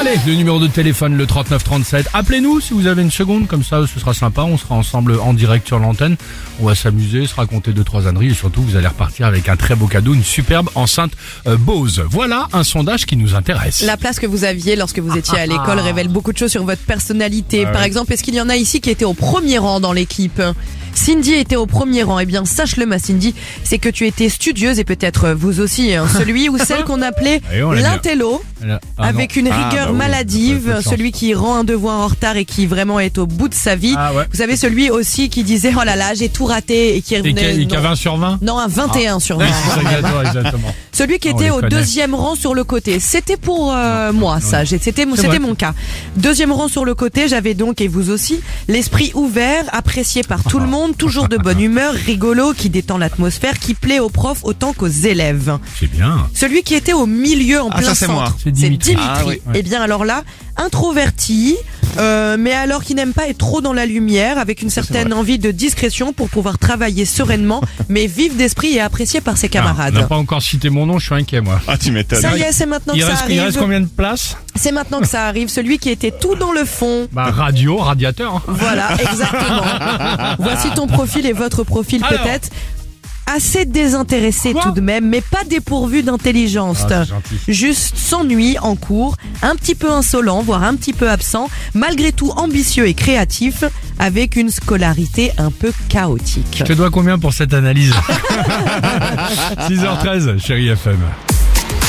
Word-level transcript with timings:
Allez, 0.00 0.18
le 0.26 0.34
numéro 0.34 0.58
de 0.58 0.66
téléphone, 0.66 1.16
le 1.16 1.24
3937. 1.24 2.08
Appelez-nous 2.14 2.60
si 2.60 2.74
vous 2.74 2.86
avez 2.88 3.00
une 3.02 3.12
seconde, 3.12 3.46
comme 3.46 3.62
ça 3.62 3.86
ce 3.86 4.00
sera 4.00 4.12
sympa. 4.12 4.42
On 4.42 4.58
sera 4.58 4.74
ensemble 4.74 5.18
en 5.20 5.32
direct 5.32 5.66
sur 5.68 5.78
l'antenne. 5.78 6.16
On 6.60 6.66
va 6.66 6.74
s'amuser, 6.74 7.26
se 7.26 7.34
raconter 7.34 7.72
deux, 7.72 7.84
trois 7.84 8.06
âneries 8.08 8.30
et 8.30 8.34
surtout 8.34 8.62
vous 8.62 8.76
allez 8.76 8.88
repartir 8.88 9.26
avec 9.26 9.48
un 9.48 9.56
très 9.56 9.76
beau 9.76 9.86
cadeau, 9.86 10.12
une 10.14 10.24
superbe 10.24 10.68
enceinte 10.74 11.12
euh, 11.46 11.56
Bose. 11.56 12.02
Voilà 12.10 12.48
un 12.52 12.64
sondage 12.64 13.06
qui 13.06 13.16
nous 13.16 13.34
intéresse. 13.36 13.82
La 13.82 13.96
place 13.96 14.18
que 14.18 14.26
vous 14.26 14.44
aviez 14.44 14.74
lorsque 14.74 14.98
vous 14.98 15.16
étiez 15.16 15.38
à 15.38 15.46
l'école 15.46 15.78
révèle 15.78 16.08
beaucoup 16.08 16.32
de 16.32 16.38
choses 16.38 16.50
sur 16.50 16.64
votre 16.64 16.82
personnalité. 16.82 17.64
Ah 17.66 17.70
Par 17.70 17.82
exemple, 17.84 18.12
est-ce 18.12 18.24
qu'il 18.24 18.34
y 18.34 18.40
en 18.40 18.48
a 18.48 18.56
ici 18.56 18.80
qui 18.80 18.90
étaient 18.90 19.04
au 19.04 19.14
premier 19.14 19.58
rang 19.58 19.78
dans 19.80 19.92
l'équipe? 19.92 20.42
Cindy 20.94 21.34
était 21.34 21.56
au 21.56 21.66
premier 21.66 22.04
rang. 22.04 22.20
Eh 22.20 22.26
bien, 22.26 22.44
sache-le, 22.44 22.86
ma 22.86 22.98
Cindy, 23.00 23.34
c'est 23.64 23.78
que 23.78 23.88
tu 23.88 24.06
étais 24.06 24.28
studieuse 24.28 24.78
et 24.78 24.84
peut-être 24.84 25.30
vous 25.32 25.60
aussi, 25.60 25.92
hein, 25.94 26.06
celui 26.18 26.48
ou 26.48 26.56
celle 26.56 26.84
qu'on 26.84 27.02
appelait 27.02 27.40
bien. 27.50 27.72
l'intello. 27.74 28.42
Ah, 28.66 28.78
avec 28.98 29.34
une 29.36 29.48
Ah, 29.48 29.83
bah 29.86 29.90
oui, 29.92 29.98
maladive, 29.98 30.80
celui 30.82 31.12
qui 31.12 31.34
rend 31.34 31.56
un 31.56 31.64
devoir 31.64 32.00
en 32.00 32.06
retard 32.06 32.36
et 32.36 32.44
qui 32.44 32.66
vraiment 32.66 33.00
est 33.00 33.18
au 33.18 33.26
bout 33.26 33.48
de 33.48 33.54
sa 33.54 33.76
vie. 33.76 33.94
Ah 33.96 34.12
ouais. 34.14 34.24
Vous 34.30 34.38
savez, 34.38 34.56
celui 34.56 34.90
aussi 34.90 35.28
qui 35.28 35.44
disait 35.44 35.72
oh 35.78 35.84
là 35.84 35.96
là, 35.96 36.14
j'ai 36.14 36.28
tout 36.28 36.46
raté 36.46 36.96
et 36.96 37.02
qui 37.02 37.14
Et 37.14 37.22
qui 37.22 37.28
a, 37.28 37.32
revenait 37.32 37.62
et 37.62 37.66
qui 37.66 37.76
a 37.76 37.80
non, 37.80 37.88
20 37.88 37.94
sur 37.94 38.16
20 38.16 38.38
non, 38.42 38.58
un 38.58 38.68
21 38.68 39.20
sur 39.20 39.38
20. 39.38 39.46
C'est 39.74 39.80
exactement, 39.80 40.22
exactement. 40.22 40.74
Celui 40.94 41.18
qui 41.18 41.28
Ah, 41.28 41.32
était 41.32 41.50
au 41.50 41.56
connaît. 41.56 41.68
deuxième 41.68 42.14
rang 42.14 42.34
sur 42.36 42.54
le 42.54 42.64
côté, 42.64 43.00
c'était 43.00 43.36
pour 43.36 43.72
euh, 43.74 44.12
moi 44.12 44.40
ça, 44.40 44.64
J'ai- 44.64 44.78
c'était 44.78 45.04
c'était 45.16 45.38
mon 45.40 45.54
cas. 45.54 45.74
Deuxième 46.16 46.52
rang 46.52 46.68
sur 46.68 46.84
le 46.84 46.94
côté, 46.94 47.28
j'avais 47.28 47.54
donc 47.54 47.80
et 47.80 47.88
vous 47.88 48.10
aussi 48.10 48.40
l'esprit 48.68 49.10
ouvert, 49.14 49.64
apprécié 49.72 50.22
par 50.22 50.42
tout 50.44 50.58
le 50.60 50.66
monde, 50.66 50.96
toujours 50.96 51.28
de 51.28 51.36
bonne 51.36 51.60
humeur, 51.68 51.92
rigolo, 51.94 52.52
qui 52.52 52.70
détend 52.70 52.96
l'atmosphère, 52.96 53.58
qui 53.58 53.74
plaît 53.74 53.98
aux 53.98 54.08
profs 54.08 54.44
autant 54.44 54.72
qu'aux 54.72 54.86
élèves. 54.86 55.58
C'est 55.78 55.90
bien. 55.90 56.28
Celui 56.34 56.62
qui 56.62 56.74
était 56.74 56.92
au 56.92 57.06
milieu 57.06 57.60
en 57.60 57.68
Ah, 57.70 57.78
plein 57.78 57.88
ça, 57.88 57.94
c'est 57.94 58.06
centre, 58.06 58.14
moi. 58.20 58.32
C'est 58.42 58.50
Dimitri. 58.52 58.96
Ah, 58.98 59.22
oui. 59.26 59.40
Et 59.54 59.62
bien 59.62 59.82
alors 59.82 60.04
là, 60.04 60.22
introverti, 60.56 61.56
euh, 61.98 62.36
mais 62.38 62.52
alors 62.52 62.82
qui 62.82 62.94
n'aime 62.94 63.12
pas 63.12 63.28
être 63.28 63.38
trop 63.38 63.60
dans 63.60 63.72
la 63.72 63.86
lumière, 63.86 64.38
avec 64.38 64.62
une 64.62 64.70
certaine 64.70 65.12
envie 65.12 65.38
de 65.38 65.50
discrétion 65.50 66.12
pour 66.12 66.28
pouvoir 66.28 66.58
travailler 66.58 67.04
sereinement, 67.04 67.60
mais 67.88 68.06
vif 68.06 68.36
d'esprit 68.36 68.74
et 68.74 68.80
apprécié 68.80 69.20
par 69.20 69.36
ses 69.36 69.46
Ah, 69.46 69.50
on 69.52 69.58
n'a 69.58 69.62
camarades. 69.74 70.08
pas 70.08 70.16
encore 70.16 70.42
cité 70.42 70.70
mon 70.70 70.86
nom, 70.86 70.98
je 70.98 71.06
suis 71.06 71.14
inquiet 71.14 71.40
moi. 71.40 71.60
Ah, 71.68 71.76
tu 71.78 71.90
m'étonnes. 71.92 72.20
Ça 72.20 72.36
y 72.36 72.42
est, 72.42 72.52
c'est 72.52 72.66
maintenant 72.66 72.94
Il 72.94 73.00
que 73.00 73.06
ça 73.06 73.12
reste, 73.12 73.24
il 73.28 73.40
reste 73.40 73.56
arrive. 73.56 73.60
combien 73.60 73.80
de 73.80 73.86
places 73.86 74.36
C'est 74.56 74.72
maintenant 74.72 75.00
que 75.00 75.06
ça 75.08 75.26
arrive. 75.26 75.48
Celui 75.48 75.78
qui 75.78 75.90
était 75.90 76.10
tout 76.12 76.34
dans 76.34 76.52
le 76.52 76.64
fond. 76.64 77.06
Bah 77.12 77.30
radio, 77.30 77.76
radiateur. 77.78 78.34
hein. 78.36 78.42
Voilà, 78.48 78.88
exactement. 79.00 79.64
Voici 80.38 80.70
ton 80.74 80.86
profil 80.86 81.26
et 81.26 81.32
votre 81.32 81.64
profil 81.64 82.02
Alors. 82.04 82.22
peut-être. 82.22 82.48
Assez 83.26 83.64
désintéressé 83.64 84.52
Quoi 84.52 84.62
tout 84.62 84.70
de 84.72 84.80
même, 84.80 85.08
mais 85.08 85.20
pas 85.22 85.44
dépourvu 85.48 86.02
d'intelligence. 86.02 86.82
Ah. 86.90 87.04
Juste 87.48 87.96
s'ennuie 87.96 88.56
en 88.60 88.76
cours, 88.76 89.16
un 89.42 89.56
petit 89.56 89.74
peu 89.74 89.90
insolent, 89.90 90.42
voire 90.42 90.62
un 90.62 90.74
petit 90.76 90.92
peu 90.92 91.10
absent, 91.10 91.48
malgré 91.74 92.12
tout 92.12 92.30
ambitieux 92.36 92.86
et 92.86 92.94
créatif, 92.94 93.64
avec 93.98 94.36
une 94.36 94.50
scolarité 94.50 95.32
un 95.38 95.50
peu 95.50 95.72
chaotique. 95.88 96.56
Je 96.58 96.64
te 96.64 96.72
dois 96.74 96.90
combien 96.90 97.18
pour 97.18 97.32
cette 97.32 97.54
analyse 97.54 97.92
6h13, 99.68 100.38
chérie 100.44 100.68
FM. 100.68 100.98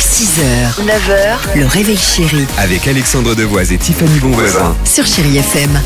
6h, 0.00 0.84
9h, 0.84 1.58
le 1.60 1.66
réveil 1.66 1.96
chéri 1.96 2.44
Avec 2.56 2.88
Alexandre 2.88 3.34
Devoise 3.34 3.70
et 3.72 3.78
Tiffany 3.78 4.18
Bonvoisin. 4.18 4.74
sur 4.84 5.06
Chérie 5.06 5.36
FM. 5.38 5.78